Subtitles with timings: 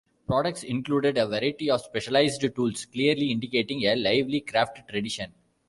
[0.25, 5.31] Products included a variety of specialised tools, clearly indicating a lively craft tradition.